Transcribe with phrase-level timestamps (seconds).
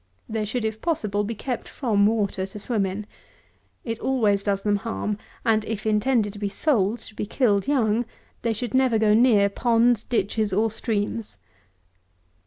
[0.27, 3.05] They should, if possible, be kept from water to swim in.
[3.83, 8.05] It always does them harm; and, if intended to be sold to be killed young,
[8.41, 11.37] they should never go near ponds, ditches, or streams.